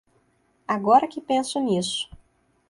[0.67, 2.09] Agora que penso nisso.